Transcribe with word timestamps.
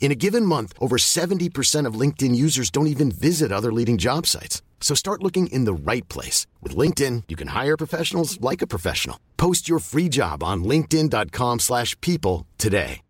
In 0.00 0.10
a 0.10 0.14
given 0.14 0.46
month, 0.46 0.72
over 0.80 0.96
70% 0.96 1.84
of 1.84 2.00
LinkedIn 2.00 2.34
users 2.34 2.70
don't 2.70 2.86
even 2.86 3.10
visit 3.10 3.52
other 3.52 3.70
leading 3.70 3.98
job 3.98 4.26
sites. 4.26 4.62
So 4.80 4.94
start 4.94 5.22
looking 5.22 5.48
in 5.48 5.66
the 5.66 5.74
right 5.74 6.08
place. 6.08 6.46
With 6.62 6.74
LinkedIn, 6.74 7.24
you 7.28 7.36
can 7.36 7.48
hire 7.48 7.76
professionals 7.76 8.40
like 8.40 8.62
a 8.62 8.66
professional. 8.66 9.18
Post 9.36 9.68
your 9.68 9.80
free 9.80 10.08
job 10.08 10.42
on 10.42 10.64
linkedin.com 10.64 11.58
slash 11.58 11.94
people 12.00 12.46
today. 12.56 13.02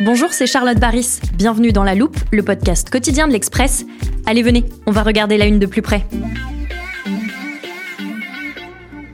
Bonjour, 0.00 0.32
c'est 0.32 0.46
Charlotte 0.46 0.78
Baris. 0.78 1.20
Bienvenue 1.34 1.70
dans 1.70 1.84
La 1.84 1.94
Loupe, 1.94 2.16
le 2.32 2.42
podcast 2.42 2.88
quotidien 2.88 3.28
de 3.28 3.32
l'Express. 3.32 3.84
Allez, 4.24 4.42
venez, 4.42 4.64
on 4.86 4.90
va 4.90 5.02
regarder 5.02 5.36
la 5.36 5.44
une 5.46 5.58
de 5.58 5.66
plus 5.66 5.82
près. 5.82 6.06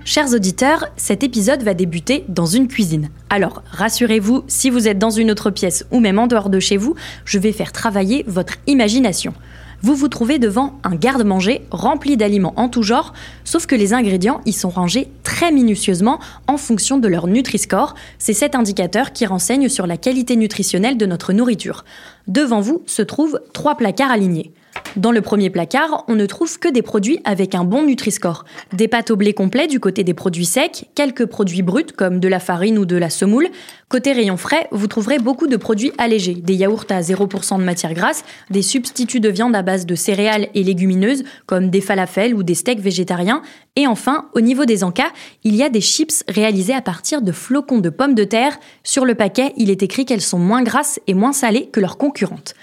Chers 0.06 0.34
auditeurs, 0.34 0.84
cet 0.98 1.24
épisode 1.24 1.62
va 1.62 1.72
débuter 1.72 2.26
dans 2.28 2.44
une 2.44 2.68
cuisine. 2.68 3.08
Alors, 3.30 3.62
rassurez-vous, 3.70 4.44
si 4.48 4.68
vous 4.68 4.86
êtes 4.86 4.98
dans 4.98 5.08
une 5.08 5.30
autre 5.30 5.48
pièce 5.48 5.86
ou 5.90 5.98
même 5.98 6.18
en 6.18 6.26
dehors 6.26 6.50
de 6.50 6.60
chez 6.60 6.76
vous, 6.76 6.94
je 7.24 7.38
vais 7.38 7.52
faire 7.52 7.72
travailler 7.72 8.22
votre 8.28 8.56
imagination. 8.66 9.32
Vous 9.80 9.94
vous 9.94 10.08
trouvez 10.08 10.38
devant 10.38 10.78
un 10.84 10.94
garde-manger 10.94 11.62
rempli 11.70 12.18
d'aliments 12.18 12.52
en 12.56 12.68
tout 12.68 12.82
genre, 12.82 13.14
sauf 13.44 13.64
que 13.64 13.74
les 13.74 13.94
ingrédients 13.94 14.42
y 14.44 14.52
sont 14.52 14.68
rangés 14.68 15.08
très 15.22 15.52
minutieusement 15.52 16.20
en 16.48 16.58
fonction 16.58 16.98
de 16.98 17.08
leur 17.08 17.26
Nutri-Score. 17.26 17.94
C'est 18.18 18.34
cet 18.34 18.54
indicateur 18.54 19.14
qui 19.14 19.24
renseigne 19.24 19.70
sur 19.70 19.86
la 19.86 19.96
qualité 19.96 20.36
nutritionnelle 20.36 20.98
de 20.98 21.06
notre 21.06 21.32
nourriture. 21.32 21.82
Devant 22.28 22.60
vous 22.60 22.82
se 22.84 23.00
trouvent 23.00 23.40
trois 23.54 23.78
placards 23.78 24.10
alignés. 24.10 24.52
Dans 24.96 25.10
le 25.10 25.22
premier 25.22 25.50
placard, 25.50 26.04
on 26.06 26.14
ne 26.14 26.24
trouve 26.24 26.60
que 26.60 26.68
des 26.68 26.82
produits 26.82 27.18
avec 27.24 27.56
un 27.56 27.64
bon 27.64 27.82
Nutri-Score. 27.82 28.44
Des 28.72 28.86
pâtes 28.86 29.10
au 29.10 29.16
blé 29.16 29.34
complet 29.34 29.66
du 29.66 29.80
côté 29.80 30.04
des 30.04 30.14
produits 30.14 30.44
secs, 30.44 30.88
quelques 30.94 31.26
produits 31.26 31.62
bruts 31.62 31.92
comme 31.96 32.20
de 32.20 32.28
la 32.28 32.38
farine 32.38 32.78
ou 32.78 32.84
de 32.84 32.96
la 32.96 33.10
semoule. 33.10 33.48
Côté 33.88 34.12
rayon 34.12 34.36
frais, 34.36 34.68
vous 34.70 34.86
trouverez 34.86 35.18
beaucoup 35.18 35.48
de 35.48 35.56
produits 35.56 35.90
allégés, 35.98 36.34
des 36.34 36.54
yaourts 36.54 36.84
à 36.90 37.00
0% 37.00 37.58
de 37.58 37.64
matière 37.64 37.92
grasse, 37.92 38.24
des 38.50 38.62
substituts 38.62 39.18
de 39.18 39.28
viande 39.28 39.56
à 39.56 39.62
base 39.62 39.84
de 39.84 39.96
céréales 39.96 40.46
et 40.54 40.62
légumineuses 40.62 41.24
comme 41.46 41.70
des 41.70 41.80
falafels 41.80 42.32
ou 42.32 42.44
des 42.44 42.54
steaks 42.54 42.80
végétariens. 42.80 43.42
Et 43.74 43.88
enfin, 43.88 44.28
au 44.34 44.40
niveau 44.40 44.64
des 44.64 44.84
encas, 44.84 45.10
il 45.42 45.56
y 45.56 45.64
a 45.64 45.70
des 45.70 45.80
chips 45.80 46.22
réalisés 46.28 46.74
à 46.74 46.82
partir 46.82 47.20
de 47.20 47.32
flocons 47.32 47.78
de 47.78 47.90
pommes 47.90 48.14
de 48.14 48.24
terre. 48.24 48.58
Sur 48.84 49.04
le 49.04 49.16
paquet, 49.16 49.54
il 49.56 49.70
est 49.70 49.82
écrit 49.82 50.04
qu'elles 50.04 50.20
sont 50.20 50.38
moins 50.38 50.62
grasses 50.62 51.00
et 51.08 51.14
moins 51.14 51.32
salées 51.32 51.66
que 51.72 51.80
leurs 51.80 51.98
concurrentes. 51.98 52.54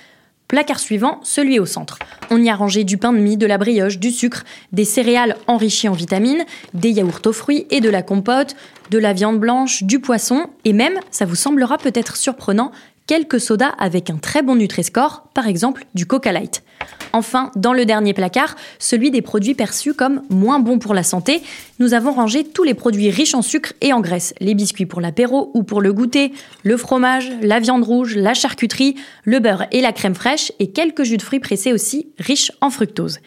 Placard 0.52 0.82
suivant, 0.82 1.22
celui 1.24 1.60
au 1.60 1.66
centre. 1.66 1.98
On 2.30 2.44
y 2.44 2.50
a 2.50 2.56
rangé 2.56 2.84
du 2.84 2.98
pain 2.98 3.14
de 3.14 3.20
mie, 3.20 3.38
de 3.38 3.46
la 3.46 3.58
brioche, 3.58 4.00
du 4.00 4.12
sucre, 4.12 4.44
des 4.74 4.84
céréales 4.84 5.38
enrichies 5.48 5.88
en 5.88 5.94
vitamines, 5.94 6.44
des 6.74 6.90
yaourts 6.90 7.22
aux 7.26 7.32
fruits 7.32 7.68
et 7.70 7.80
de 7.80 7.90
la 7.90 8.02
compote, 8.02 8.58
de 8.90 8.98
la 8.98 9.14
viande 9.14 9.40
blanche, 9.40 9.84
du 9.84 10.02
poisson 10.02 10.48
et 10.66 10.74
même, 10.74 11.00
ça 11.10 11.24
vous 11.24 11.36
semblera 11.36 11.78
peut-être 11.78 12.18
surprenant, 12.18 12.74
quelques 13.12 13.42
sodas 13.42 13.74
avec 13.78 14.10
un 14.10 14.16
très 14.16 14.42
bon 14.42 14.56
Nutri-Score, 14.56 15.24
par 15.34 15.46
exemple 15.46 15.84
du 15.96 16.06
Coca 16.06 16.32
Light. 16.32 16.64
Enfin, 17.12 17.52
dans 17.58 17.74
le 17.74 17.84
dernier 17.84 18.14
placard, 18.14 18.56
celui 18.80 19.12
des 19.12 19.22
produits 19.22 19.54
perçus 19.54 19.94
comme 19.94 20.22
moins 20.30 20.60
bons 20.60 20.80
pour 20.80 20.94
la 20.94 21.04
santé, 21.04 21.42
nous 21.80 21.94
avons 21.94 22.14
rangé 22.14 22.46
tous 22.46 22.64
les 22.64 22.74
produits 22.74 23.10
riches 23.10 23.36
en 23.36 23.42
sucre 23.42 23.74
et 23.82 23.92
en 23.92 24.00
graisse, 24.00 24.34
les 24.40 24.54
biscuits 24.54 24.86
pour 24.86 25.02
l'apéro 25.02 25.52
ou 25.54 25.64
pour 25.64 25.82
le 25.82 25.92
goûter, 25.92 26.32
le 26.64 26.78
fromage, 26.78 27.30
la 27.42 27.60
viande 27.60 27.84
rouge, 27.84 28.16
la 28.16 28.34
charcuterie, 28.34 28.96
le 29.26 29.40
beurre 29.40 29.66
et 29.74 29.82
la 29.82 29.92
crème 29.92 30.16
fraîche 30.16 30.54
et 30.60 30.72
quelques 30.72 31.04
jus 31.04 31.18
de 31.18 31.22
fruits 31.22 31.42
pressés 31.42 31.74
aussi 31.74 32.14
riches 32.18 32.54
en 32.62 32.70
fructose. 32.70 33.20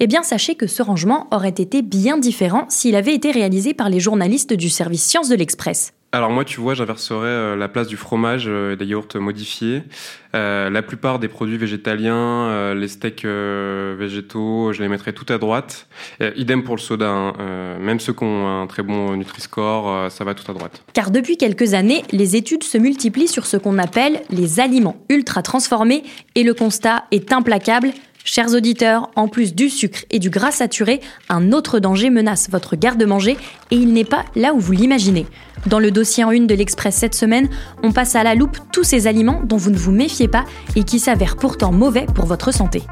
Eh 0.00 0.08
bien, 0.08 0.24
sachez 0.24 0.56
que 0.56 0.66
ce 0.66 0.82
rangement 0.82 1.28
aurait 1.30 1.50
été 1.50 1.82
bien 1.82 2.18
différent 2.18 2.66
s'il 2.70 2.96
avait 2.96 3.14
été 3.14 3.30
réalisé 3.30 3.72
par 3.72 3.88
les 3.88 4.00
journalistes 4.00 4.52
du 4.52 4.68
service 4.68 5.04
Sciences 5.04 5.28
de 5.28 5.36
l'Express. 5.36 5.92
Alors 6.10 6.30
moi, 6.30 6.46
tu 6.46 6.58
vois, 6.58 6.72
j'inverserais 6.72 7.26
euh, 7.26 7.56
la 7.56 7.68
place 7.68 7.86
du 7.86 7.98
fromage 7.98 8.46
euh, 8.48 8.72
et 8.72 8.76
des 8.76 8.86
yaourts 8.86 9.08
modifiés. 9.16 9.82
Euh, 10.34 10.70
la 10.70 10.80
plupart 10.80 11.18
des 11.18 11.28
produits 11.28 11.58
végétaliens, 11.58 12.74
les 12.74 12.88
steaks 12.88 13.24
végétaux, 13.24 14.72
je 14.72 14.82
les 14.82 14.88
mettrais 14.88 15.12
tout 15.12 15.30
à 15.32 15.38
droite. 15.38 15.86
idem 16.36 16.64
pour 16.64 16.76
le 16.76 16.80
soda. 16.80 17.08
Hein. 17.10 17.78
même 17.80 17.98
ceux 17.98 18.12
qui 18.12 18.24
ont 18.24 18.62
un 18.62 18.66
très 18.66 18.82
bon 18.82 19.16
Nutri-Score, 19.16 20.10
ça 20.10 20.24
va 20.24 20.34
tout 20.34 20.50
à 20.50 20.54
droite. 20.54 20.82
Car 20.92 21.10
depuis 21.10 21.38
quelques 21.38 21.72
années, 21.72 22.04
les 22.12 22.36
études 22.36 22.62
se 22.62 22.76
multiplient 22.76 23.28
sur 23.28 23.46
ce 23.46 23.56
qu'on 23.56 23.78
appelle 23.78 24.20
les 24.28 24.60
aliments 24.60 24.96
ultra 25.08 25.40
transformés 25.40 26.02
et 26.34 26.42
le 26.42 26.52
constat 26.52 27.04
est 27.10 27.32
implacable. 27.32 27.92
Chers 28.30 28.52
auditeurs, 28.52 29.10
en 29.16 29.26
plus 29.26 29.54
du 29.54 29.70
sucre 29.70 30.00
et 30.10 30.18
du 30.18 30.28
gras 30.28 30.50
saturé, 30.50 31.00
un 31.30 31.50
autre 31.50 31.78
danger 31.78 32.10
menace 32.10 32.50
votre 32.50 32.76
garde-manger 32.76 33.38
et 33.70 33.76
il 33.76 33.94
n'est 33.94 34.04
pas 34.04 34.26
là 34.36 34.52
où 34.52 34.60
vous 34.60 34.72
l'imaginez. 34.72 35.24
Dans 35.64 35.78
le 35.78 35.90
dossier 35.90 36.24
en 36.24 36.30
une 36.30 36.46
de 36.46 36.54
l'Express 36.54 36.94
cette 36.94 37.14
semaine, 37.14 37.48
on 37.82 37.90
passe 37.90 38.16
à 38.16 38.22
la 38.22 38.34
loupe 38.34 38.58
tous 38.70 38.84
ces 38.84 39.06
aliments 39.06 39.40
dont 39.44 39.56
vous 39.56 39.70
ne 39.70 39.78
vous 39.78 39.92
méfiez 39.92 40.28
pas 40.28 40.44
et 40.76 40.84
qui 40.84 40.98
s'avèrent 40.98 41.36
pourtant 41.36 41.72
mauvais 41.72 42.04
pour 42.14 42.26
votre 42.26 42.52
santé. 42.52 42.82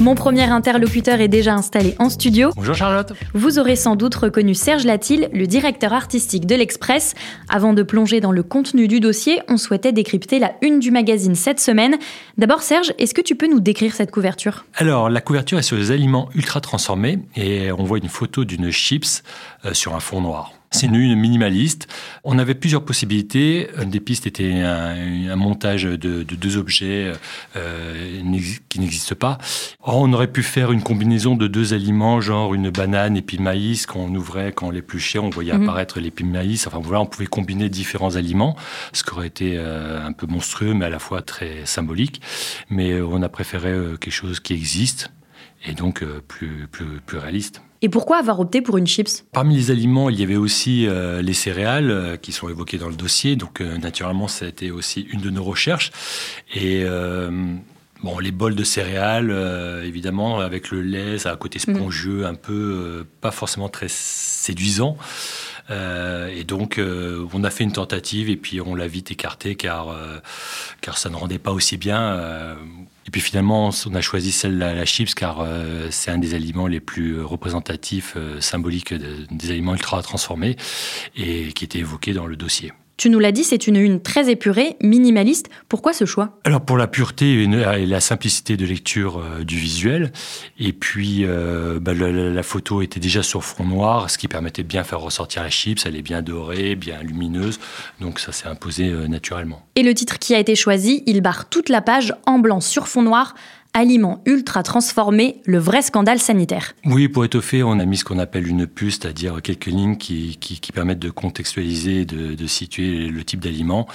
Mon 0.00 0.14
premier 0.14 0.44
interlocuteur 0.44 1.20
est 1.20 1.28
déjà 1.28 1.54
installé 1.54 1.94
en 1.98 2.08
studio. 2.08 2.52
Bonjour 2.56 2.74
Charlotte. 2.74 3.12
Vous 3.34 3.58
aurez 3.58 3.76
sans 3.76 3.96
doute 3.96 4.14
reconnu 4.14 4.54
Serge 4.54 4.84
Latil, 4.86 5.28
le 5.34 5.46
directeur 5.46 5.92
artistique 5.92 6.46
de 6.46 6.54
l'Express. 6.54 7.14
Avant 7.50 7.74
de 7.74 7.82
plonger 7.82 8.20
dans 8.20 8.32
le 8.32 8.42
contenu 8.42 8.88
du 8.88 8.98
dossier, 8.98 9.40
on 9.48 9.58
souhaitait 9.58 9.92
décrypter 9.92 10.38
la 10.38 10.54
une 10.62 10.80
du 10.80 10.90
magazine 10.90 11.34
cette 11.34 11.60
semaine. 11.60 11.98
D'abord 12.38 12.62
Serge, 12.62 12.94
est-ce 12.96 13.12
que 13.12 13.20
tu 13.20 13.34
peux 13.34 13.46
nous 13.46 13.60
décrire 13.60 13.92
cette 13.92 14.10
couverture? 14.10 14.64
Alors 14.74 15.10
la 15.10 15.20
couverture 15.20 15.58
est 15.58 15.62
sur 15.62 15.76
les 15.76 15.90
aliments 15.90 16.30
ultra 16.34 16.62
transformés 16.62 17.18
et 17.36 17.70
on 17.70 17.84
voit 17.84 17.98
une 17.98 18.08
photo 18.08 18.46
d'une 18.46 18.70
chips 18.70 19.22
euh, 19.66 19.74
sur 19.74 19.94
un 19.94 20.00
fond 20.00 20.22
noir. 20.22 20.50
C'est 20.72 20.86
une 20.86 21.16
minimaliste. 21.16 21.88
On 22.22 22.38
avait 22.38 22.54
plusieurs 22.54 22.84
possibilités. 22.84 23.68
Une 23.82 23.90
des 23.90 23.98
pistes 23.98 24.28
était 24.28 24.52
un, 24.62 25.34
montage 25.34 25.82
de, 25.82 26.22
deux 26.22 26.56
objets 26.58 27.12
euh, 27.56 28.22
qui 28.68 28.78
n'existent 28.78 29.16
pas. 29.16 29.38
on 29.82 30.12
aurait 30.12 30.30
pu 30.30 30.44
faire 30.44 30.70
une 30.70 30.82
combinaison 30.82 31.34
de 31.34 31.48
deux 31.48 31.74
aliments, 31.74 32.20
genre 32.20 32.54
une 32.54 32.70
banane 32.70 33.16
et 33.16 33.22
puis 33.22 33.36
le 33.36 33.42
maïs. 33.42 33.86
Quand 33.86 33.98
on 33.98 34.14
ouvrait, 34.14 34.52
quand 34.52 34.68
on 34.68 34.70
l'épluchait, 34.70 35.18
on 35.18 35.28
voyait 35.28 35.52
mhm. 35.52 35.64
apparaître 35.64 35.98
les 35.98 36.10
de 36.10 36.24
maïs. 36.24 36.68
Enfin 36.68 36.78
voilà, 36.80 37.00
on 37.00 37.06
pouvait 37.06 37.26
combiner 37.26 37.68
différents 37.68 38.14
aliments, 38.14 38.54
ce 38.92 39.02
qui 39.02 39.10
aurait 39.10 39.26
été 39.26 39.54
euh, 39.56 40.06
un 40.06 40.12
peu 40.12 40.28
monstrueux, 40.28 40.74
mais 40.74 40.84
à 40.84 40.90
la 40.90 41.00
fois 41.00 41.20
très 41.20 41.66
symbolique. 41.66 42.20
Mais 42.68 42.92
euh, 42.92 43.04
on 43.04 43.22
a 43.22 43.28
préféré 43.28 43.72
quelque 44.00 44.10
chose 44.12 44.38
qui 44.38 44.52
existe 44.52 45.10
et 45.66 45.74
donc 45.74 46.04
plus, 46.28 46.66
plus, 46.70 47.00
plus 47.04 47.18
réaliste. 47.18 47.62
Et 47.82 47.88
pourquoi 47.88 48.18
avoir 48.18 48.38
opté 48.40 48.60
pour 48.60 48.76
une 48.76 48.86
chips? 48.86 49.24
Parmi 49.32 49.56
les 49.56 49.70
aliments, 49.70 50.10
il 50.10 50.20
y 50.20 50.22
avait 50.22 50.36
aussi 50.36 50.86
euh, 50.86 51.22
les 51.22 51.32
céréales 51.32 51.90
euh, 51.90 52.16
qui 52.16 52.32
sont 52.32 52.48
évoquées 52.50 52.76
dans 52.76 52.88
le 52.88 52.94
dossier. 52.94 53.36
Donc, 53.36 53.60
euh, 53.60 53.78
naturellement, 53.78 54.28
ça 54.28 54.44
a 54.44 54.48
été 54.48 54.70
aussi 54.70 55.06
une 55.10 55.20
de 55.20 55.30
nos 55.30 55.42
recherches. 55.42 55.90
Et 56.54 56.84
bon, 58.02 58.18
les 58.18 58.32
bols 58.32 58.54
de 58.54 58.64
céréales, 58.64 59.30
évidemment, 59.84 60.40
avec 60.40 60.70
le 60.70 60.82
lait, 60.82 61.18
ça 61.18 61.30
a 61.30 61.32
un 61.34 61.36
côté 61.36 61.58
mhm. 61.66 61.76
spongieux, 61.76 62.26
un 62.26 62.34
peu 62.34 63.06
pas 63.20 63.30
forcément 63.30 63.68
très 63.68 63.88
séduisant. 63.88 64.96
et 65.70 66.44
donc, 66.44 66.80
on 67.32 67.44
a 67.44 67.50
fait 67.50 67.64
une 67.64 67.72
tentative 67.72 68.28
et 68.28 68.36
puis 68.36 68.60
on 68.60 68.74
l'a 68.74 68.86
vite 68.86 69.10
écarté 69.10 69.54
car, 69.54 69.94
car 70.80 70.98
ça 70.98 71.10
ne 71.10 71.16
rendait 71.16 71.38
pas 71.38 71.52
aussi 71.52 71.76
bien. 71.76 72.56
Et 73.06 73.10
puis 73.10 73.20
finalement, 73.20 73.70
on 73.86 73.94
a 73.94 74.00
choisi 74.00 74.32
celle 74.32 74.58
la, 74.58 74.74
la 74.74 74.84
chips 74.84 75.14
car 75.14 75.46
c'est 75.90 76.10
un 76.10 76.18
des 76.18 76.34
aliments 76.34 76.66
les 76.66 76.80
plus 76.80 77.20
représentatifs, 77.20 78.16
symboliques 78.40 78.94
des 78.94 79.50
aliments 79.50 79.74
ultra 79.74 80.02
transformés 80.02 80.56
et 81.16 81.52
qui 81.52 81.64
était 81.64 81.80
évoqué 81.80 82.12
dans 82.12 82.26
le 82.26 82.36
dossier. 82.36 82.72
Tu 83.00 83.08
nous 83.08 83.18
l'as 83.18 83.32
dit, 83.32 83.44
c'est 83.44 83.66
une 83.66 83.76
une 83.76 84.02
très 84.02 84.30
épurée, 84.30 84.76
minimaliste. 84.82 85.48
Pourquoi 85.70 85.94
ce 85.94 86.04
choix? 86.04 86.38
Alors 86.44 86.60
pour 86.60 86.76
la 86.76 86.86
pureté 86.86 87.44
et 87.44 87.86
la 87.86 88.00
simplicité 88.00 88.58
de 88.58 88.66
lecture 88.66 89.16
euh, 89.16 89.42
du 89.42 89.56
visuel, 89.56 90.12
et 90.58 90.74
puis 90.74 91.24
euh, 91.24 91.80
bah, 91.80 91.94
la, 91.94 92.42
photo 92.42 92.82
était 92.82 93.00
déjà 93.00 93.22
sur 93.22 93.42
fond 93.42 93.64
noir, 93.64 94.10
ce 94.10 94.18
qui 94.18 94.28
permettait 94.28 94.62
de 94.62 94.68
bien 94.68 94.84
faire 94.84 95.00
ressortir 95.00 95.42
la 95.42 95.48
chips. 95.48 95.86
Elle 95.86 95.96
est 95.96 96.02
bien 96.02 96.20
dorée, 96.20 96.74
bien 96.74 97.02
lumineuse, 97.02 97.58
donc 98.02 98.20
ça 98.20 98.32
s'est 98.32 98.48
imposé 98.48 98.88
euh, 98.88 99.08
naturellement. 99.08 99.64
Et 99.76 99.82
le 99.82 99.94
titre 99.94 100.18
qui 100.18 100.34
a 100.34 100.38
été 100.38 100.54
choisi, 100.54 101.02
il 101.06 101.22
barre 101.22 101.48
toute 101.48 101.70
la 101.70 101.80
page 101.80 102.14
en 102.26 102.38
blanc 102.38 102.60
sur 102.60 102.86
fond 102.86 103.00
noir 103.00 103.34
aliments 103.74 104.20
ultra 104.26 104.62
transformés, 104.62 105.40
le 105.44 105.58
vrai 105.58 105.82
scandale 105.82 106.18
sanitaire. 106.18 106.72
Oui, 106.84 107.08
pour 107.08 107.24
étoffer, 107.24 107.62
on 107.62 107.78
a 107.78 107.84
mis 107.84 107.96
ce 107.96 108.04
qu'on 108.04 108.18
appelle 108.18 108.46
une 108.46 108.66
puce, 108.66 108.98
c'est-à-dire 109.00 109.40
quelques 109.42 109.66
lignes 109.66 109.96
qui, 109.96 110.38
permettent 110.74 110.98
de 110.98 111.10
contextualiser, 111.10 112.04
de, 112.04 112.34
de 112.34 112.46
situer 112.46 113.08
le 113.08 113.24
type 113.24 113.40
d'aliment. 113.40 113.86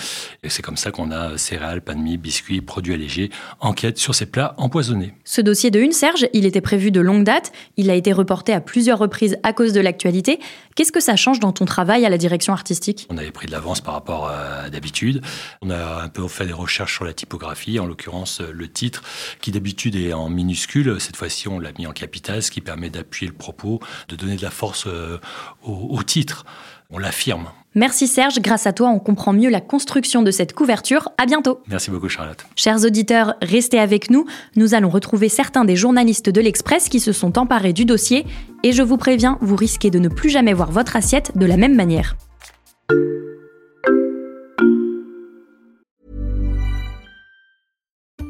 Et 0.43 0.49
c'est 0.49 0.61
comme 0.61 0.77
ça 0.77 0.91
qu'on 0.91 1.11
a 1.11 1.37
céréales, 1.37 1.81
pain 1.81 1.95
de 1.95 2.01
mie, 2.01 2.17
biscuits, 2.17 2.61
produits 2.61 2.93
allégés, 2.93 3.29
enquête 3.59 3.97
sur 3.97 4.15
ces 4.15 4.25
plats 4.25 4.53
empoisonnés. 4.57 5.13
Ce 5.23 5.41
dossier 5.41 5.71
de 5.71 5.79
Une 5.79 5.91
Serge, 5.91 6.27
il 6.33 6.45
était 6.45 6.61
prévu 6.61 6.91
de 6.91 7.01
longue 7.01 7.23
date, 7.23 7.51
il 7.77 7.89
a 7.89 7.95
été 7.95 8.13
reporté 8.13 8.53
à 8.53 8.61
plusieurs 8.61 8.99
reprises 8.99 9.37
à 9.43 9.53
cause 9.53 9.73
de 9.73 9.79
l'actualité. 9.79 10.39
Qu'est-ce 10.75 10.91
que 10.91 10.99
ça 10.99 11.15
change 11.15 11.39
dans 11.39 11.51
ton 11.51 11.65
travail 11.65 12.05
à 12.05 12.09
la 12.09 12.17
direction 12.17 12.53
artistique? 12.53 13.07
On 13.09 13.17
avait 13.17 13.31
pris 13.31 13.47
de 13.47 13.51
l'avance 13.51 13.81
par 13.81 13.93
rapport 13.93 14.27
à 14.27 14.69
d'habitude. 14.69 15.21
On 15.61 15.69
a 15.69 16.03
un 16.03 16.09
peu 16.09 16.27
fait 16.27 16.45
des 16.45 16.53
recherches 16.53 16.93
sur 16.93 17.05
la 17.05 17.13
typographie, 17.13 17.79
en 17.79 17.85
l'occurrence 17.85 18.41
le 18.41 18.67
titre, 18.67 19.03
qui 19.41 19.51
d'habitude 19.65 19.95
est 19.95 20.13
en 20.13 20.29
minuscule. 20.29 20.97
Cette 20.99 21.15
fois-ci, 21.15 21.47
on 21.47 21.57
l'a 21.57 21.71
mis 21.79 21.87
en 21.87 21.91
capital, 21.91 22.43
ce 22.43 22.51
qui 22.51 22.61
permet 22.61 22.91
d'appuyer 22.91 23.27
le 23.27 23.35
propos, 23.35 23.79
de 24.09 24.15
donner 24.15 24.35
de 24.35 24.43
la 24.43 24.51
force 24.51 24.85
euh, 24.85 25.17
au, 25.63 26.03
titre. 26.03 26.45
On 26.91 26.99
l'affirme. 26.99 27.49
Merci 27.73 28.05
Serge, 28.05 28.39
grâce 28.41 28.67
à 28.67 28.73
toi, 28.73 28.89
on 28.89 28.99
comprend 28.99 29.33
mieux 29.33 29.49
la 29.49 29.61
construction 29.61 30.21
de 30.21 30.29
cette 30.29 30.53
couverture. 30.53 31.09
À 31.17 31.25
bientôt. 31.25 31.61
Merci 31.67 31.89
beaucoup 31.89 32.09
Charlotte. 32.09 32.45
Chers 32.55 32.85
auditeurs, 32.85 33.33
restez 33.41 33.79
avec 33.79 34.11
nous. 34.11 34.27
Nous 34.55 34.75
allons 34.75 34.89
retrouver 34.89 35.29
certains 35.29 35.65
des 35.65 35.75
journalistes 35.75 36.29
de 36.29 36.41
l'Express 36.41 36.87
qui 36.87 36.99
se 36.99 37.11
sont 37.11 37.39
emparés 37.39 37.73
du 37.73 37.85
dossier 37.85 38.23
et 38.61 38.71
je 38.71 38.83
vous 38.83 38.97
préviens, 38.97 39.39
vous 39.41 39.55
risquez 39.55 39.89
de 39.89 39.97
ne 39.97 40.09
plus 40.09 40.29
jamais 40.29 40.53
voir 40.53 40.71
votre 40.71 40.95
assiette 40.95 41.31
de 41.35 41.45
la 41.47 41.57
même 41.57 41.75
manière. 41.75 42.15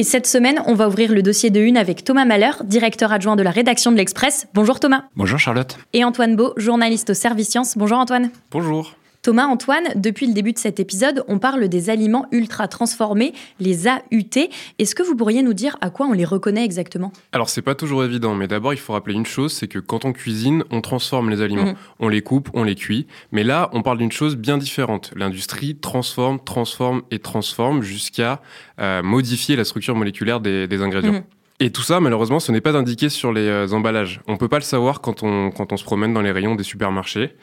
Et 0.00 0.04
cette 0.04 0.28
semaine, 0.28 0.62
on 0.66 0.74
va 0.74 0.86
ouvrir 0.86 1.12
le 1.12 1.22
dossier 1.22 1.50
de 1.50 1.58
une 1.58 1.76
avec 1.76 2.04
Thomas 2.04 2.24
Malheur, 2.24 2.62
directeur 2.62 3.12
adjoint 3.12 3.34
de 3.34 3.42
la 3.42 3.50
rédaction 3.50 3.90
de 3.90 3.96
l'Express. 3.96 4.46
Bonjour 4.54 4.78
Thomas. 4.78 5.02
Bonjour 5.16 5.40
Charlotte. 5.40 5.76
Et 5.92 6.04
Antoine 6.04 6.36
Beau, 6.36 6.52
journaliste 6.56 7.10
au 7.10 7.14
service 7.14 7.48
sciences. 7.48 7.76
Bonjour 7.76 7.98
Antoine. 7.98 8.30
Bonjour. 8.52 8.94
Thomas, 9.22 9.46
Antoine, 9.46 9.88
depuis 9.96 10.26
le 10.26 10.32
début 10.32 10.52
de 10.52 10.58
cet 10.58 10.80
épisode, 10.80 11.24
on 11.28 11.38
parle 11.38 11.68
des 11.68 11.90
aliments 11.90 12.26
ultra 12.30 12.68
transformés, 12.68 13.32
les 13.58 13.88
AUT. 13.88 14.48
Est-ce 14.78 14.94
que 14.94 15.02
vous 15.02 15.16
pourriez 15.16 15.42
nous 15.42 15.54
dire 15.54 15.76
à 15.80 15.90
quoi 15.90 16.06
on 16.06 16.12
les 16.12 16.24
reconnaît 16.24 16.64
exactement? 16.64 17.12
Alors, 17.32 17.48
c'est 17.48 17.62
pas 17.62 17.74
toujours 17.74 18.04
évident, 18.04 18.34
mais 18.34 18.46
d'abord, 18.46 18.72
il 18.72 18.78
faut 18.78 18.92
rappeler 18.92 19.14
une 19.14 19.26
chose 19.26 19.52
c'est 19.52 19.68
que 19.68 19.78
quand 19.78 20.04
on 20.04 20.12
cuisine, 20.12 20.64
on 20.70 20.80
transforme 20.80 21.30
les 21.30 21.42
aliments. 21.42 21.66
Mhm. 21.66 21.74
On 21.98 22.08
les 22.08 22.22
coupe, 22.22 22.48
on 22.54 22.62
les 22.64 22.74
cuit. 22.74 23.06
Mais 23.32 23.44
là, 23.44 23.70
on 23.72 23.82
parle 23.82 23.98
d'une 23.98 24.12
chose 24.12 24.36
bien 24.36 24.58
différente. 24.58 25.12
L'industrie 25.16 25.76
transforme, 25.76 26.38
transforme 26.42 27.02
et 27.10 27.18
transforme 27.18 27.82
jusqu'à 27.82 28.40
euh, 28.80 29.02
modifier 29.02 29.56
la 29.56 29.64
structure 29.64 29.96
moléculaire 29.96 30.40
des, 30.40 30.82
ingrédients. 30.82 31.12
Mhm. 31.12 31.22
Et 31.60 31.72
tout 31.72 31.82
ça, 31.82 31.98
malheureusement, 31.98 32.38
ce 32.38 32.52
n'est 32.52 32.60
pas 32.60 32.76
indiqué 32.76 33.08
sur 33.08 33.32
les 33.32 33.48
euh, 33.48 33.72
emballages. 33.72 34.20
On 34.28 34.36
peut 34.36 34.48
pas 34.48 34.58
le 34.58 34.64
savoir 34.64 35.00
quand 35.00 35.24
on, 35.24 35.50
quand 35.50 35.72
on 35.72 35.76
se 35.76 35.82
promène 35.82 36.14
dans 36.14 36.22
les 36.22 36.30
rayons 36.30 36.54
des 36.54 36.62
supermarchés. 36.62 37.34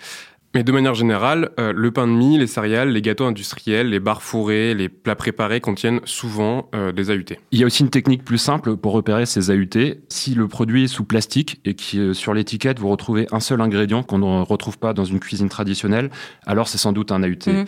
Mais 0.55 0.63
de 0.63 0.71
manière 0.71 0.93
générale, 0.93 1.51
euh, 1.59 1.73
le 1.75 1.91
pain 1.91 2.07
de 2.07 2.13
mie, 2.13 2.37
les 2.37 2.47
céréales, 2.47 2.89
les 2.91 3.01
gâteaux 3.01 3.25
industriels, 3.25 3.89
les 3.89 3.99
barres 3.99 4.23
fourrées, 4.23 4.73
les 4.73 4.87
plats 4.87 5.17
préparés 5.17 5.59
contiennent 5.59 5.99
souvent 6.05 6.69
euh, 6.73 6.93
des 6.93 7.11
AUT. 7.11 7.35
Il 7.51 7.59
y 7.59 7.63
a 7.63 7.65
aussi 7.65 7.83
une 7.83 7.89
technique 7.89 8.23
plus 8.23 8.37
simple 8.37 8.77
pour 8.77 8.93
repérer 8.93 9.25
ces 9.25 9.51
AUT. 9.51 9.97
Si 10.07 10.33
le 10.33 10.47
produit 10.47 10.85
est 10.85 10.87
sous 10.87 11.03
plastique 11.03 11.59
et 11.65 11.73
que 11.73 11.97
euh, 11.97 12.13
sur 12.13 12.33
l'étiquette 12.33 12.79
vous 12.79 12.87
retrouvez 12.87 13.27
un 13.33 13.41
seul 13.41 13.59
ingrédient 13.59 14.01
qu'on 14.01 14.19
ne 14.19 14.45
retrouve 14.45 14.77
pas 14.77 14.93
dans 14.93 15.03
une 15.03 15.19
cuisine 15.19 15.49
traditionnelle, 15.49 16.09
alors 16.45 16.69
c'est 16.69 16.77
sans 16.77 16.93
doute 16.93 17.11
un 17.11 17.21
AUT. 17.21 17.47
Mmh. 17.47 17.65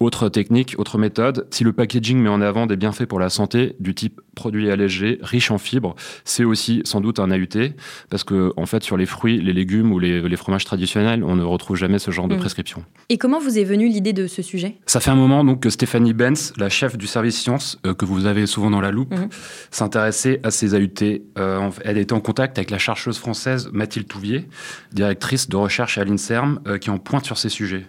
Autre 0.00 0.28
technique, 0.28 0.74
autre 0.78 0.98
méthode, 0.98 1.46
si 1.50 1.62
le 1.62 1.72
packaging 1.72 2.18
met 2.18 2.28
en 2.28 2.40
avant 2.40 2.66
des 2.66 2.76
bienfaits 2.76 3.06
pour 3.06 3.20
la 3.20 3.30
santé 3.30 3.76
du 3.78 3.94
type 3.94 4.20
produit 4.34 4.68
allégé, 4.68 5.20
riche 5.22 5.52
en 5.52 5.58
fibres, 5.58 5.94
c'est 6.24 6.42
aussi 6.42 6.82
sans 6.84 7.00
doute 7.00 7.20
un 7.20 7.30
AUT, 7.30 7.72
parce 8.10 8.24
que 8.24 8.52
en 8.56 8.66
fait 8.66 8.82
sur 8.82 8.96
les 8.96 9.06
fruits, 9.06 9.40
les 9.40 9.52
légumes 9.52 9.92
ou 9.92 10.00
les, 10.00 10.36
fromages 10.36 10.64
traditionnels, 10.64 11.22
on 11.22 11.36
ne 11.36 11.44
retrouve 11.44 11.76
jamais 11.76 12.00
ce 12.00 12.10
genre 12.10 12.26
de 12.26 12.34
mm. 12.34 12.40
prescription. 12.40 12.84
Et 13.08 13.18
comment 13.18 13.38
vous 13.38 13.56
est 13.56 13.62
venue 13.62 13.86
l'idée 13.86 14.12
de 14.12 14.26
ce 14.26 14.42
sujet? 14.42 14.76
Ça 14.86 14.98
fait 14.98 15.10
un 15.10 15.16
moment 15.16 15.44
donc 15.44 15.60
que 15.60 15.70
Stéphanie 15.70 16.12
Benz, 16.12 16.52
la 16.56 16.68
chef 16.68 16.98
du 16.98 17.06
service 17.06 17.40
sciences, 17.40 17.78
euh, 17.86 17.94
que 17.94 18.04
vous 18.04 18.26
avez 18.26 18.46
souvent 18.46 18.70
dans 18.70 18.80
la 18.80 18.90
loupe, 18.90 19.14
mm. 19.14 19.28
s'intéressait 19.70 20.40
à 20.42 20.50
ces 20.50 20.74
AUT. 20.74 21.22
Euh, 21.38 21.70
elle 21.84 21.98
était 21.98 22.12
en 22.12 22.20
contact 22.20 22.58
avec 22.58 22.70
la 22.70 22.78
chercheuse 22.78 23.18
française 23.18 23.70
Mathilde 23.72 24.08
Touvier, 24.08 24.48
directrice 24.92 25.48
de 25.48 25.56
recherche 25.56 25.98
à 25.98 26.04
l'INSERM, 26.04 26.60
euh, 26.66 26.78
qui 26.78 26.90
en 26.90 26.98
pointe 26.98 27.24
sur 27.24 27.38
ces 27.38 27.48
sujets. 27.48 27.86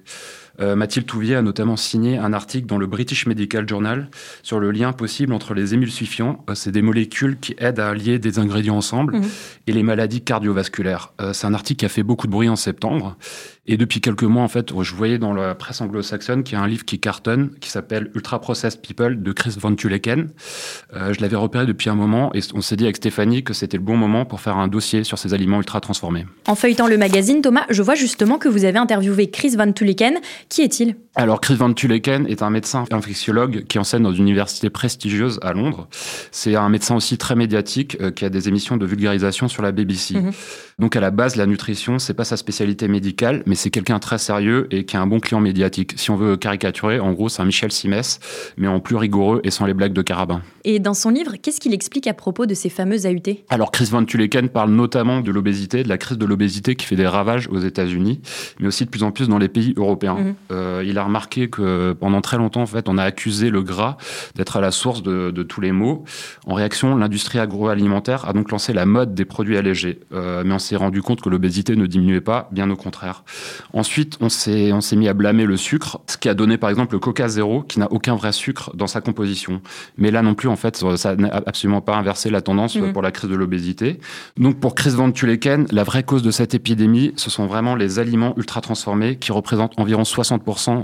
Euh, 0.60 0.76
Mathilde 0.76 1.06
Touvier 1.06 1.36
a 1.36 1.42
notamment 1.42 1.76
signé 1.76 2.18
un 2.18 2.34
article 2.34 2.68
dans 2.68 2.78
le 2.78 2.88
British 2.88 3.26
Medical 3.26 3.68
Journal 3.68 4.10
sur 4.44 4.60
le 4.60 4.72
lien 4.72 4.94
possible 4.94 5.34
entre 5.34 5.54
les 5.54 5.74
émulsifiants, 5.74 6.44
euh, 6.50 6.56
c'est 6.56 6.72
des 6.72 6.82
molécules 6.82 7.38
qui 7.40 7.56
aident 7.58 7.80
à 7.80 7.94
lier 7.94 8.20
des 8.20 8.40
ingrédients 8.40 8.78
ensemble, 8.78 9.18
mhm. 9.18 9.24
et 9.68 9.72
les 9.72 9.84
maladies 9.84 10.22
cardiovasculaires. 10.22 11.14
Euh, 11.22 11.34
c'est 11.34 11.48
un 11.48 11.54
article 11.54 11.80
qui 11.80 11.86
a 11.86 11.90
fait 11.90 12.04
beaucoup 12.04 12.28
de 12.28 12.32
bruit 12.32 12.50
en 12.50 12.56
septembre 12.56 13.18
et 13.68 13.78
depuis 13.78 14.00
quelques 14.00 14.24
mois, 14.24 14.44
en 14.44 14.48
fait, 14.48 14.72
je 14.84 14.94
voyais 14.94 15.18
dans 15.18 15.34
la 15.34 15.56
presse 15.56 15.82
anglo-saxonne 15.82 16.44
qu'il 16.44 16.56
y 16.56 16.62
a 16.62 16.64
un 16.64 16.68
livre 16.68 16.86
qui 16.86 17.00
cartonne, 17.00 17.50
qui 17.60 17.72
s'appelle 17.72 18.12
Ultra 18.14 18.40
Processed 18.40 18.80
People 18.82 19.24
de 19.24 19.32
Chris 19.32 19.56
Van 19.60 19.74
Tuleken. 19.74 20.30
Je 20.94 21.20
l'avais 21.20 21.36
repéré 21.36 21.66
depuis 21.66 21.90
un 21.90 21.96
moment 21.96 22.32
et 22.36 22.42
on 22.54 22.62
s'est 22.62 22.76
dit 22.76 22.84
avec 22.84 22.98
Stéphanie 22.98 23.44
que 23.44 23.54
c'était 23.54 23.78
le 23.78 23.84
bon 23.84 23.98
moment 23.98 24.24
pour 24.24 24.40
faire 24.40 24.58
un 24.58 24.68
dossier 24.68 25.04
sur 25.04 25.18
ces 25.18 25.34
aliments 25.34 25.58
ultra 25.58 25.82
transformés. 25.82 26.28
En 26.46 26.54
feuilletant 26.54 26.86
le 26.86 27.00
magazine, 27.00 27.42
Thomas, 27.42 27.66
je 27.72 27.82
vois 27.82 27.96
justement 27.96 28.38
que 28.38 28.48
vous 28.48 28.66
avez 28.66 28.78
interviewé 28.78 29.32
Chris 29.32 29.56
Van 29.58 29.72
Tuleken. 29.72 30.20
Qui 30.50 30.62
est-il? 30.62 30.96
Alors, 31.16 31.40
Chris 31.40 31.56
Van 31.56 31.72
Tuleken 31.74 32.28
est 32.28 32.44
un 32.44 32.50
médecin 32.50 32.84
infectiologue 32.92 33.66
qui 33.68 33.80
enseigne 33.80 34.04
dans 34.04 34.12
une 34.12 34.24
université 34.24 34.70
prestigieuse 34.70 35.40
à 35.42 35.54
Londres. 35.54 35.88
C'est 36.32 36.56
un 36.56 36.70
médecin 36.70 36.96
aussi 36.96 37.18
très 37.18 37.36
médiatique 37.36 37.98
euh, 38.02 38.12
qui 38.12 38.26
a 38.26 38.30
des 38.30 38.48
émissions 38.50 38.76
de 38.76 38.86
vulgarisation 38.86 39.48
sur 39.48 39.64
la 39.64 39.72
BBC. 39.72 40.16
Mhm. 40.16 40.32
Donc, 40.78 40.96
à 40.96 41.00
la 41.00 41.12
base, 41.12 41.38
la 41.38 41.46
nutrition, 41.46 42.00
c'est 42.00 42.14
pas 42.14 42.26
sa 42.26 42.36
spécialité 42.36 42.88
médicale, 42.88 43.44
mais 43.46 43.56
c'est 43.56 43.70
quelqu'un 43.70 44.00
très 44.00 44.18
sérieux 44.18 44.68
et 44.72 44.86
qui 44.86 44.98
a 44.98 45.02
un 45.02 45.08
bon 45.08 45.20
client 45.20 45.40
médiatique. 45.40 45.94
Si 45.96 46.12
on 46.12 46.18
veut 46.18 46.36
caricaturer, 46.36 47.00
en 47.00 47.14
gros, 47.14 47.30
c'est 47.30 47.42
un 47.42 47.46
Michel 47.46 47.72
Simès, 47.72 48.20
mais 48.58 48.68
en 48.68 48.82
plus 48.82 48.98
rigoureux 48.98 49.40
et 49.46 49.52
sans 49.52 49.66
les 49.66 49.74
blagues 49.74 49.94
de 49.94 50.02
carabin. 50.02 50.42
Et 50.66 50.80
dans 50.80 50.94
son 50.94 51.10
livre, 51.10 51.36
qu'est-ce 51.42 51.62
qu'il 51.62 51.74
explique 51.74 52.08
à 52.08 52.14
propos 52.14 52.46
de 52.46 52.54
ces 52.54 52.70
fameuses 52.70 53.06
AUT 53.06 53.38
Alors, 53.50 53.72
Chris 53.72 53.88
Van 53.90 54.04
Tuleken 54.04 54.50
parle 54.50 54.72
notamment 54.72 55.22
de 55.22 55.32
l'obésité, 55.32 55.84
de 55.84 55.90
la 55.90 55.98
crise 55.98 56.18
de 56.18 56.26
l'obésité 56.26 56.76
qui 56.76 56.86
fait 56.86 56.96
des 56.98 57.08
ravages 57.08 57.48
aux 57.48 57.60
États-Unis, 57.60 58.20
mais 58.60 58.68
aussi 58.68 58.84
de 58.84 58.90
plus 58.90 59.04
en 59.04 59.12
plus 59.12 59.30
dans 59.30 59.38
les 59.38 59.50
pays 59.50 59.74
européens. 59.78 60.16
Mhm. 60.16 60.35
Euh, 60.52 60.84
il 60.86 60.98
a 60.98 61.04
remarqué 61.04 61.50
que 61.50 61.94
pendant 61.94 62.22
très 62.22 62.38
longtemps, 62.38 62.62
en 62.62 62.66
fait, 62.66 62.90
on 62.90 62.98
a 62.98 63.04
accusé 63.04 63.50
le 63.50 63.62
gras 63.62 63.98
d'être 64.36 64.58
à 64.58 64.62
la 64.62 64.72
source 64.72 65.04
de, 65.04 65.32
tous 65.44 65.62
les 65.62 65.72
maux. 65.72 66.04
En 66.48 66.54
réaction, 66.54 66.96
l'industrie 66.96 67.40
agroalimentaire 67.40 68.28
a 68.28 68.34
donc 68.34 68.52
lancé 68.52 68.74
la 68.74 68.86
mode 68.86 69.14
des 69.14 69.26
produits 69.26 69.58
allégés, 69.58 70.00
euh, 70.14 70.44
mais 70.46 70.54
on 70.54 70.60
s'est 70.60 70.76
rendu 70.76 71.02
compte 71.02 71.22
que 71.22 71.30
l'obésité 71.30 71.76
ne 71.76 71.86
diminuait 71.86 72.22
pas, 72.22 72.50
bien 72.52 72.70
au 72.70 72.76
contraire. 72.76 73.24
Ensuite, 73.74 74.18
on 74.22 74.30
s'est 74.30 74.74
on 74.74 74.82
s'est 74.82 74.96
mis 74.96 75.08
à 75.08 75.14
blâmer 75.14 75.46
le 75.46 75.58
sucre, 75.58 76.00
ce 76.08 76.18
qui 76.18 76.30
a 76.30 76.34
donné 76.34 76.58
par 76.58 76.70
exemple 76.70 76.96
le 76.96 77.00
Coca 77.00 77.28
Zéro, 77.28 77.62
qui 77.62 77.80
n'a 77.80 77.92
aucun 77.92 78.16
vrai 78.16 78.32
sucre 78.32 78.72
dans 78.76 78.88
sa 78.88 79.02
composition. 79.02 79.62
Mais 79.98 80.12
là 80.12 80.22
non 80.22 80.34
plus, 80.34 80.50
en 80.50 80.56
fait, 80.56 80.84
ça 80.96 81.16
n'a 81.16 81.30
absolument 81.46 81.82
pas 81.82 81.96
inversé 81.96 82.30
la 82.30 82.42
tendance 82.42 82.76
Mhm. 82.76 82.94
pour 82.94 83.02
la 83.02 83.12
crise 83.12 83.30
de 83.30 83.36
l'obésité. 83.36 84.00
Donc 84.38 84.60
pour 84.60 84.76
Chris 84.76 84.92
Van 84.92 85.12
Tuleken, 85.12 85.66
la 85.72 85.84
vraie 85.84 86.04
cause 86.04 86.24
de 86.24 86.32
cette 86.32 86.54
épidémie, 86.54 87.14
ce 87.16 87.30
sont 87.30 87.46
vraiment 87.46 87.76
les 87.76 88.00
aliments 88.00 88.34
ultra 88.38 88.62
transformés 88.62 89.18
qui 89.18 89.32
représentent 89.32 89.74
environ 89.78 90.04
60% 90.04 90.25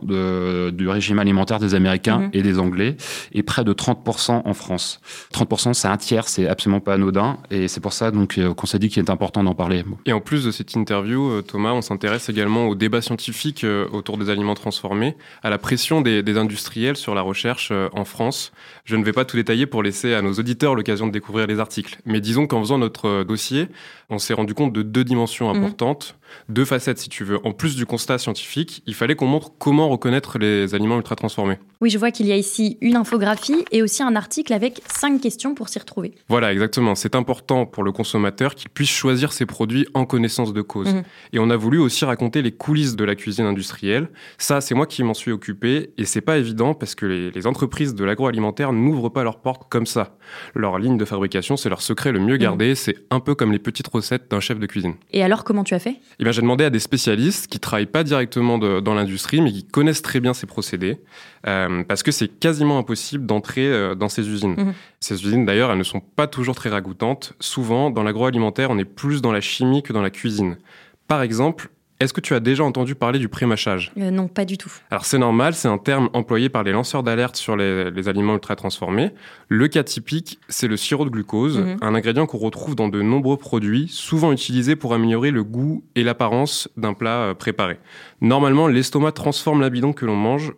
de, 0.04 0.70
du 0.72 0.88
régime 0.90 1.20
alimentaire 1.20 1.60
des 1.60 1.76
Américains 1.76 2.20
Mhm. 2.20 2.30
et 2.34 2.42
des 2.42 2.60
Anglais, 2.60 2.96
et 3.34 3.44
près 3.44 3.64
de 3.64 3.74
30% 3.74 4.42
en 4.46 4.54
France. 4.54 5.00
30%, 5.34 5.74
c'est 5.74 5.88
un 5.88 5.98
tiers, 5.98 6.28
c'est 6.28 6.48
absolument 6.48 6.80
pas 6.80 6.94
anodin, 6.94 7.38
et 7.50 7.68
c'est 7.68 7.80
pour 7.80 7.94
ça 7.94 8.12
donc 8.12 8.38
euh, 8.38 8.54
qu'on 8.54 8.68
s'est 8.68 8.80
dit 8.80 8.90
qu'il 8.90 9.02
est 9.04 9.10
important 9.10 9.44
d'en 9.44 9.56
parler. 9.56 9.84
Et 10.06 10.14
en 10.14 10.22
plus 10.22 10.44
de 10.46 10.52
cette 10.52 10.74
interview, 10.76 11.30
euh, 11.30 11.42
Thomas, 11.42 11.72
on 11.72 11.82
s'intéresse 11.82 12.30
également 12.30 12.68
au 12.68 12.76
débat 12.76 13.02
scientifique 13.02 13.64
euh, 13.64 13.88
autour 13.92 14.18
des 14.18 14.30
aliments 14.30 14.56
transformés, 14.56 15.16
à 15.44 15.50
la 15.50 15.58
pression 15.58 16.02
des, 16.02 16.24
des 16.24 16.38
industriels 16.38 16.96
sur 16.98 17.16
la 17.16 17.22
recherche 17.22 17.72
en 17.94 18.06
France. 18.06 18.52
Je 18.86 18.96
ne 18.96 19.04
vais 19.04 19.14
pas 19.14 19.26
tout 19.26 19.38
détailler 19.38 19.66
pour 19.66 19.84
laisser 19.84 20.14
à 20.14 20.22
nos 20.22 20.34
auditeurs 20.34 20.76
l'occasion 20.76 21.08
de 21.08 21.12
découvrir 21.12 21.48
les 21.48 21.60
articles. 21.60 22.00
Mais 22.06 22.20
disons 22.22 22.48
qu'en 22.48 22.60
faisant 22.62 22.78
notre 22.78 23.24
dossier, 23.24 23.68
on 24.10 24.18
s'est 24.20 24.34
rendu 24.34 24.54
compte 24.54 24.74
de 24.74 24.82
deux 24.82 25.04
dimensions 25.04 25.50
Mhm. 25.52 25.58
importantes, 25.64 26.16
deux 26.50 26.66
facettes 26.66 26.98
si 27.00 27.10
tu 27.10 27.24
veux. 27.24 27.40
En 27.46 27.52
plus 27.54 27.76
du 27.76 27.86
constat 27.86 28.18
scientifique, 28.18 28.84
il 28.86 28.94
fallait 28.94 29.16
qu'on 29.16 29.28
montre 29.32 29.52
comment 29.58 29.90
reconnaître 29.90 30.38
les 30.38 30.76
aliments 30.76 30.98
ultra 30.98 31.16
transformés. 31.16 31.58
Oui, 31.82 31.90
je 31.90 31.98
vois 31.98 32.12
qu'il 32.12 32.28
y 32.28 32.32
a 32.32 32.36
ici 32.36 32.78
une 32.82 32.96
infographie 32.96 33.66
et 33.72 33.82
aussi 33.82 34.04
un 34.04 34.16
article 34.16 34.54
avec 34.54 34.82
cinq 34.88 35.20
questions 35.20 35.56
pour 35.56 35.70
s'y 35.70 35.80
retrouver. 35.80 36.14
Voilà, 36.30 36.52
exactement. 36.54 36.94
C'est 36.94 37.16
important 37.16 37.66
pour 37.66 37.84
le 37.84 37.92
consommateur 37.92 38.54
qu'il 38.54 38.70
puisse 38.70 38.90
choisir 38.92 39.34
ses 39.34 39.48
produits 39.48 39.88
en 39.96 40.06
connaissance 40.06 40.54
de 40.54 40.62
cause. 40.62 40.94
Mhm. 40.94 41.04
Et 41.34 41.40
on 41.40 41.50
a 41.50 41.56
voulu 41.58 41.80
aussi 41.80 42.06
raconter 42.06 42.42
les 42.44 42.52
coulisses 42.52 42.96
de 42.96 43.04
la 43.04 43.16
cuisine 43.16 43.46
industrielle. 43.46 44.10
Ça, 44.38 44.62
c'est 44.62 44.76
moi 44.76 44.86
qui 44.86 45.04
m'en 45.04 45.16
suis 45.16 45.32
occupé 45.32 45.92
et 45.98 46.06
c'est 46.06 46.22
pas 46.22 46.38
évident 46.38 46.76
parce 46.76 46.94
que 46.94 47.06
les, 47.08 47.32
les 47.32 47.48
entreprises 47.48 47.96
de 47.96 48.04
l'agroalimentaire 48.06 48.74
n'ouvrent 48.74 49.10
pas 49.10 49.24
leurs 49.24 49.40
portes 49.40 49.64
comme 49.70 49.86
ça. 49.88 50.18
Leur 50.54 50.78
ligne 50.78 50.98
de 50.98 51.06
fabrication, 51.06 51.58
c'est 51.58 51.70
leur 51.70 51.82
secret 51.82 52.12
le 52.12 52.20
mieux 52.20 52.38
gardé. 52.38 52.76
C'est 52.76 52.96
un 53.10 53.20
peu 53.20 53.34
comme 53.34 53.52
les 53.52 53.60
petites 53.60 53.88
recettes 53.88 54.30
d'un 54.30 54.40
chef 54.40 54.60
de 54.60 54.66
cuisine. 54.68 54.94
Et 55.12 55.24
alors, 55.24 55.44
comment 55.44 55.64
tu 55.64 55.74
as 55.74 55.80
fait? 55.80 55.96
Eh 56.20 56.24
bien, 56.24 56.32
j'ai 56.32 56.42
demandé 56.42 56.64
à 56.64 56.70
des 56.70 56.80
spécialistes 56.80 57.48
qui 57.48 57.60
travaillent 57.60 57.86
pas 57.88 58.04
directement 58.04 58.58
de- 58.58 58.80
dans 58.82 58.94
l'industrie, 58.94 59.21
mais 59.34 59.52
qui 59.52 59.64
connaissent 59.64 60.02
très 60.02 60.20
bien 60.20 60.34
ces 60.34 60.48
procédés, 60.48 61.00
euh, 61.48 61.84
parce 61.84 62.04
que 62.04 62.12
c'est 62.12 62.28
quasiment 62.28 62.78
impossible 62.78 63.26
d'entrer 63.26 63.68
euh, 63.68 63.96
dans 63.96 64.10
ces 64.10 64.28
usines. 64.28 64.56
Mhm. 64.58 64.74
Ces 65.00 65.26
usines, 65.26 65.46
d'ailleurs, 65.46 65.72
elles 65.72 65.78
ne 65.78 65.84
sont 65.84 66.02
pas 66.02 66.28
toujours 66.28 66.56
très 66.56 66.70
ragoûtantes. 66.70 67.34
Souvent, 67.40 67.90
dans 67.90 68.04
l'agroalimentaire, 68.04 68.72
on 68.72 68.78
est 68.78 68.86
plus 68.86 69.22
dans 69.22 69.32
la 69.32 69.42
chimie 69.42 69.84
que 69.84 69.94
dans 69.94 70.02
la 70.02 70.10
cuisine. 70.10 70.58
Par 71.08 71.22
exemple, 71.22 71.70
est-ce 72.02 72.14
que 72.14 72.20
tu 72.22 72.34
as 72.34 72.40
déjà 72.40 72.64
entendu 72.64 72.96
parler 72.96 73.20
du 73.20 73.30
prémâchage 73.30 73.92
Euh, 73.98 74.12
Non, 74.12 74.28
pas 74.28 74.44
du 74.46 74.58
tout. 74.58 74.72
alors 74.90 75.06
c'est 75.06 75.18
normal, 75.18 75.54
c'est 75.54 75.68
un 75.68 75.78
terme 75.78 76.10
employé 76.14 76.50
par 76.50 76.64
les 76.64 76.72
lanceurs 76.72 77.04
d'alerte 77.04 77.36
sur 77.38 77.56
les, 77.56 77.90
les 77.92 78.10
aliments 78.10 78.34
ultra 78.34 78.56
transformés. 78.56 79.12
Le 79.48 79.68
cas 79.68 79.84
typique, 79.84 80.40
c'est 80.50 80.68
le 80.68 80.78
sirop 80.78 81.06
de 81.06 81.10
glucose, 81.10 81.60
Mhm. 81.60 81.78
un 81.82 81.96
ingrédient 81.96 82.26
qu'on 82.26 82.38
retrouve 82.40 82.76
dans 82.76 82.90
de 82.90 83.02
nombreux 83.02 83.38
produits, 83.38 83.88
souvent 83.88 84.32
utilisé 84.32 84.76
pour 84.76 84.94
améliorer 84.94 85.32
le 85.32 85.44
goût 85.44 85.84
et 85.96 86.04
l'apparence 86.04 86.68
d'un 86.78 86.94
plat 86.94 87.18
euh, 87.22 87.34
préparé. 87.34 87.78
Normalement, 88.22 88.68
l'estomac 88.68 89.12
transforme 89.14 89.62
l'amidon 89.62 89.94
que 89.94 90.06
l'on 90.06 90.16
mange 90.16 90.54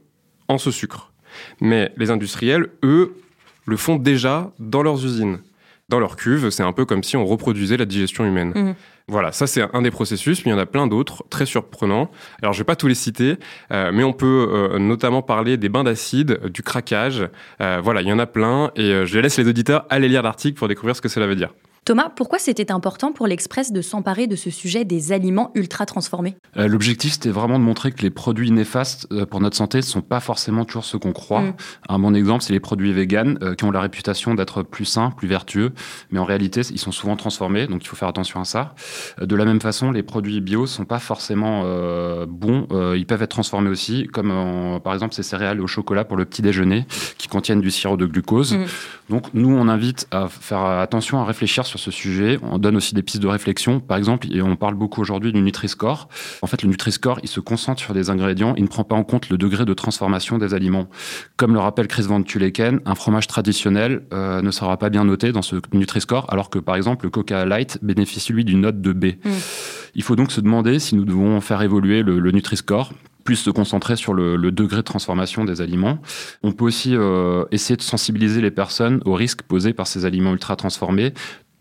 en 0.47 0.57
ce 0.57 0.71
sucre. 0.71 1.11
Mais 1.61 1.91
les 1.97 2.09
industriels, 2.11 2.67
eux, 2.83 3.15
le 3.65 3.77
font 3.77 3.95
déjà 3.95 4.51
dans 4.59 4.83
leurs 4.83 5.03
usines. 5.05 5.39
Dans 5.89 5.99
leur 5.99 6.15
cuve, 6.15 6.49
c'est 6.49 6.63
un 6.63 6.71
peu 6.71 6.85
comme 6.85 7.03
si 7.03 7.17
on 7.17 7.25
reproduisait 7.25 7.77
la 7.77 7.85
digestion 7.85 8.25
humaine. 8.25 8.53
Mhm. 8.55 8.75
Voilà, 9.09 9.33
ça 9.33 9.47
c'est 9.47 9.61
un 9.73 9.81
des 9.81 9.91
processus, 9.91 10.45
mais 10.45 10.51
il 10.51 10.53
y 10.53 10.57
en 10.57 10.61
a 10.61 10.65
plein 10.65 10.87
d'autres, 10.87 11.25
très 11.29 11.45
surprenants. 11.45 12.09
Alors 12.41 12.53
je 12.53 12.59
vais 12.59 12.63
pas 12.63 12.77
tous 12.77 12.87
les 12.87 12.95
citer, 12.95 13.35
euh, 13.71 13.91
mais 13.93 14.05
on 14.05 14.13
peut 14.13 14.47
euh, 14.49 14.79
notamment 14.79 15.21
parler 15.21 15.57
des 15.57 15.67
bains 15.67 15.83
d'acide, 15.83 16.39
du 16.45 16.63
craquage. 16.63 17.27
Euh, 17.59 17.81
voilà, 17.83 18.01
il 18.01 18.07
y 18.07 18.13
en 18.13 18.19
a 18.19 18.25
plein, 18.25 18.71
et 18.77 19.05
je 19.05 19.19
laisse 19.19 19.37
les 19.37 19.47
auditeurs 19.47 19.85
aller 19.89 20.07
lire 20.07 20.23
l'article 20.23 20.57
pour 20.57 20.69
découvrir 20.69 20.95
ce 20.95 21.01
que 21.01 21.09
cela 21.09 21.27
veut 21.27 21.35
dire. 21.35 21.53
Thomas, 21.85 22.09
pourquoi 22.15 22.39
c'était 22.39 22.71
important 22.71 23.11
pour 23.11 23.27
l'Express 23.27 23.73
de 23.73 23.81
s'emparer 23.81 24.27
de 24.27 24.37
ce 24.37 24.49
sujet 24.49 24.85
des 24.85 25.11
aliments 25.11 25.51
ultra 25.53 25.85
transformés? 25.85 26.37
Euh, 26.55 26.67
L'objectif, 26.69 27.13
c'était 27.13 27.29
vraiment 27.29 27.59
de 27.59 27.63
montrer 27.63 27.91
que 27.91 28.01
les 28.01 28.09
produits 28.09 28.51
néfastes 28.51 29.05
euh, 29.11 29.25
pour 29.25 29.41
notre 29.41 29.57
santé 29.57 29.79
ne 29.79 29.83
sont 29.83 30.01
pas 30.01 30.21
forcément 30.21 30.63
toujours 30.63 30.85
ce 30.85 30.95
qu'on 30.95 31.11
croit. 31.11 31.41
Mm. 31.41 31.53
Un 31.89 31.99
bon 31.99 32.15
exemple, 32.15 32.41
c'est 32.41 32.53
les 32.53 32.61
produits 32.61 32.93
véganes 32.93 33.37
euh, 33.41 33.53
qui 33.55 33.65
ont 33.65 33.71
la 33.71 33.81
réputation 33.81 34.33
d'être 34.33 34.63
plus 34.63 34.85
sains, 34.85 35.11
plus 35.11 35.27
vertueux, 35.27 35.73
mais 36.09 36.19
en 36.19 36.23
réalité, 36.23 36.61
ils 36.71 36.79
sont 36.79 36.93
souvent 36.93 37.17
transformés, 37.17 37.67
donc 37.67 37.83
il 37.83 37.87
faut 37.87 37.97
faire 37.97 38.07
attention 38.07 38.39
à 38.39 38.45
ça. 38.45 38.75
De 39.21 39.35
la 39.35 39.43
même 39.43 39.59
façon, 39.59 39.91
les 39.91 40.03
produits 40.03 40.39
bio 40.39 40.65
sont 40.67 40.85
pas 40.85 40.99
forcément 40.99 41.63
euh, 41.65 42.25
bons. 42.25 42.65
Ils 42.95 43.05
peuvent 43.05 43.21
être 43.23 43.31
transformés 43.31 43.69
aussi, 43.69 44.07
comme 44.07 44.31
en- 44.31 44.79
par 44.79 44.93
exemple 44.93 45.13
ces 45.13 45.23
céréales 45.23 45.59
au 45.59 45.67
chocolat 45.67 46.05
pour 46.05 46.15
le 46.15 46.23
petit 46.23 46.41
déjeuner 46.41 46.85
qui 47.17 47.27
contiennent 47.27 47.61
du 47.61 47.71
sirop 47.71 47.97
de 47.97 48.05
glucose. 48.05 48.53
Mm. 48.55 48.65
Donc 49.09 49.33
nous, 49.33 49.49
on 49.49 49.67
invite 49.67 50.07
à 50.11 50.29
faire 50.29 50.63
attention 50.63 51.19
à 51.19 51.25
réfléchir 51.25 51.65
sur 51.65 51.72
ce 51.79 51.91
sujet. 51.91 52.39
On 52.41 52.57
donne 52.57 52.75
aussi 52.75 52.93
des 52.93 53.03
pistes 53.03 53.21
de 53.21 53.27
réflexion. 53.27 53.79
Par 53.79 53.97
exemple, 53.97 54.27
et 54.31 54.41
on 54.41 54.55
parle 54.55 54.75
beaucoup 54.75 55.01
aujourd'hui 55.01 55.31
du 55.31 55.41
Nutri-Score. 55.41 56.09
En 56.41 56.47
fait, 56.47 56.61
le 56.63 56.69
Nutri-Score, 56.69 57.19
il 57.23 57.29
se 57.29 57.39
concentre 57.39 57.81
sur 57.81 57.93
des 57.93 58.09
ingrédients. 58.09 58.53
Il 58.57 58.63
ne 58.63 58.67
prend 58.67 58.83
pas 58.83 58.95
en 58.95 59.03
compte 59.03 59.29
le 59.29 59.37
degré 59.37 59.65
de 59.65 59.73
transformation 59.73 60.37
des 60.37 60.53
aliments. 60.53 60.87
Comme 61.37 61.53
le 61.53 61.59
rappelle 61.59 61.87
Chris 61.87 62.03
Van 62.03 62.21
Tuleken, 62.21 62.79
un 62.85 62.95
fromage 62.95 63.27
traditionnel 63.27 64.03
euh, 64.13 64.41
ne 64.41 64.51
sera 64.51 64.77
pas 64.77 64.89
bien 64.89 65.05
noté 65.05 65.31
dans 65.31 65.41
ce 65.41 65.57
Nutri-Score, 65.73 66.25
alors 66.29 66.49
que 66.49 66.59
par 66.59 66.75
exemple, 66.75 67.05
le 67.05 67.09
Coca 67.09 67.45
Light 67.45 67.79
bénéficie 67.81 68.33
lui 68.33 68.45
d'une 68.45 68.61
note 68.61 68.81
de 68.81 68.93
B. 68.93 69.05
Mm. 69.23 69.29
Il 69.95 70.03
faut 70.03 70.15
donc 70.15 70.31
se 70.31 70.41
demander 70.41 70.79
si 70.79 70.95
nous 70.95 71.05
devons 71.05 71.39
faire 71.41 71.61
évoluer 71.61 72.03
le, 72.03 72.19
le 72.19 72.31
Nutri-Score 72.31 72.91
plus 73.23 73.35
se 73.37 73.49
concentrer 73.49 73.95
sur 73.95 74.13
le, 74.13 74.35
le 74.35 74.51
degré 74.51 74.77
de 74.77 74.81
transformation 74.81 75.45
des 75.45 75.61
aliments. 75.61 75.99
On 76.43 76.51
peut 76.51 76.65
aussi 76.65 76.95
euh, 76.95 77.45
essayer 77.51 77.77
de 77.77 77.81
sensibiliser 77.81 78.41
les 78.41 78.51
personnes 78.51 79.01
aux 79.05 79.13
risques 79.13 79.43
posés 79.43 79.73
par 79.73 79.87
ces 79.87 80.05
aliments 80.05 80.33
ultra 80.33 80.55
transformés 80.55 81.13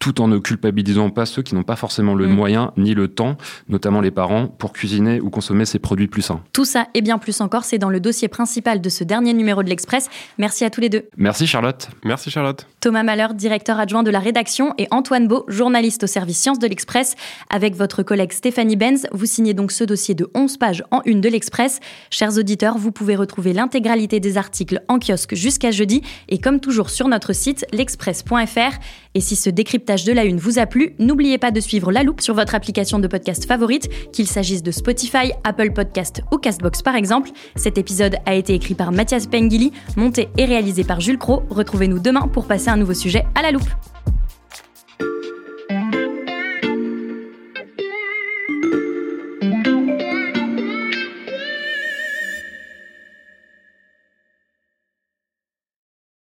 tout 0.03 0.21
en 0.21 0.27
ne 0.27 0.39
culpabilisant 0.39 1.11
pas 1.11 1.27
ceux 1.27 1.43
qui 1.43 1.55
n'ont 1.55 1.63
pas 1.63 1.77
forcément 1.77 2.17
le 2.17 2.27
Mm. 2.27 2.33
moyen 2.33 2.73
ni 2.77 2.93
le 2.93 3.07
temps, 3.07 3.37
notamment 3.69 4.01
les 4.01 4.11
parents, 4.11 4.49
pour 4.49 4.73
cuisiner 4.73 5.21
ou 5.21 5.31
consommer 5.31 5.65
ces 5.65 5.79
produits 5.79 6.09
plus 6.09 6.23
sains. 6.23 6.41
Tout 6.53 6.65
ça 6.65 6.89
et 6.95 7.03
bien 7.03 7.19
plus 7.19 7.41
encore, 7.41 7.63
c'est 7.63 7.79
dans 7.79 7.89
le 7.89 8.01
dossier 8.01 8.27
principal 8.27 8.81
de 8.81 8.89
ce 8.89 9.05
dernier 9.05 9.33
numéro 9.33 9.63
de 9.63 9.69
l'Express. 9.69 10.11
Merci 10.39 10.65
à 10.65 10.71
tous 10.71 10.81
les 10.81 10.89
deux. 10.89 11.05
Merci 11.17 11.47
Charlotte. 11.47 11.89
Merci 12.05 12.33
Charlotte. 12.33 12.67
Thomas 12.81 13.05
Malheur, 13.05 13.33
directeur 13.35 13.79
adjoint 13.79 14.03
de 14.03 14.11
la 14.11 14.19
rédaction, 14.19 14.75
et 14.77 14.89
Antoine 14.91 15.29
Beau, 15.29 15.45
journaliste 15.47 16.03
au 16.03 16.09
service 16.09 16.39
Sciences 16.41 16.59
de 16.59 16.67
l'Express. 16.67 17.15
Avec 17.49 17.77
votre 17.77 18.03
collègue 18.03 18.33
Stéphanie 18.33 18.75
Benz, 18.75 19.07
vous 19.13 19.27
signez 19.27 19.55
donc 19.55 19.71
ce 19.71 19.85
dossier 19.85 20.17
de 20.17 20.29
11 20.35 20.57
pages 20.57 20.83
en 20.91 21.03
une 21.05 21.21
de 21.21 21.29
l'Express. 21.29 21.79
Chers 22.11 22.37
auditeurs, 22.39 22.77
vous 22.77 22.91
pouvez 22.91 23.15
retrouver 23.15 23.53
l'intégralité 23.53 24.19
des 24.19 24.37
articles 24.37 24.83
en 24.89 24.99
kiosque 24.99 25.37
jusqu'à 25.37 25.71
jeudi 25.71 26.03
et 26.29 26.41
comme 26.41 26.59
toujours 26.59 26.91
sur 26.91 27.07
notre 27.07 27.33
site 27.33 27.65
l'express.fr. 27.73 28.79
Et 29.15 29.21
si 29.21 29.37
ce 29.37 29.51
décryptage 29.51 29.92
de 29.93 30.13
la 30.13 30.25
une 30.25 30.39
vous 30.39 30.59
a 30.59 30.65
plu, 30.65 30.95
n'oubliez 30.99 31.37
pas 31.37 31.51
de 31.51 31.61
suivre 31.61 31.93
La 31.93 32.03
Loupe 32.03 32.23
sur 32.23 32.35
votre 32.35 32.55
application 32.55 32.99
de 32.99 33.07
podcast 33.07 33.45
favorite, 33.47 33.91
qu'il 34.11 34.27
s'agisse 34.27 34.63
de 34.63 34.71
Spotify, 34.71 35.33
Apple 35.45 35.73
Podcast 35.73 36.23
ou 36.33 36.39
Castbox 36.39 36.81
par 36.81 36.95
exemple. 36.97 37.31
Cet 37.57 37.77
épisode 37.77 38.17
a 38.25 38.35
été 38.35 38.55
écrit 38.55 38.75
par 38.75 38.91
Mathias 38.91 39.27
Pengili, 39.27 39.71
monté 39.97 40.31
et 40.39 40.47
réalisé 40.47 40.83
par 40.83 41.01
Jules 41.01 41.19
Cro. 41.19 41.43
Retrouvez-nous 41.51 41.99
demain 41.99 42.27
pour 42.29 42.47
passer 42.47 42.71
un 42.71 42.77
nouveau 42.77 42.95
sujet 42.95 43.25
à 43.35 43.43
la 43.43 43.51
loupe. 43.51 43.69